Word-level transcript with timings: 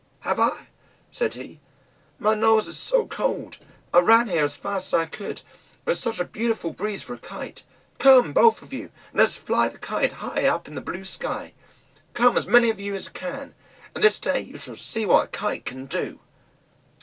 "Have 0.21 0.39
I?" 0.39 0.69
said 1.11 1.35
he; 1.35 1.59
"my 2.17 2.33
nose 2.33 2.67
is 2.67 2.75
so 2.79 3.05
cold! 3.05 3.59
I 3.93 3.99
ran 3.99 4.29
here 4.29 4.45
as 4.45 4.55
fast 4.55 4.87
as 4.87 4.93
I 4.95 5.05
could, 5.05 5.43
there 5.85 5.91
is 5.91 5.99
such 5.99 6.19
a 6.19 6.25
beautiful 6.25 6.73
breeze 6.73 7.03
for 7.03 7.13
a 7.13 7.19
Kite. 7.19 7.61
Come, 7.99 8.33
both 8.33 8.63
of 8.63 8.73
you, 8.73 8.85
and 9.11 9.19
let 9.19 9.27
us 9.27 9.35
fly 9.35 9.67
the 9.69 9.77
Kite 9.77 10.13
high 10.13 10.47
up 10.47 10.67
in 10.67 10.73
the 10.73 10.81
blue 10.81 11.05
sky; 11.05 11.53
come 12.15 12.35
as 12.35 12.47
many 12.47 12.71
of 12.71 12.79
you 12.79 12.95
as 12.95 13.09
can, 13.09 13.53
and 13.93 14.03
this 14.03 14.17
day 14.17 14.39
you 14.39 14.57
shall 14.57 14.75
see 14.75 15.05
what 15.05 15.25
a 15.25 15.27
Kite 15.27 15.65
can 15.65 15.85
do!" 15.85 16.19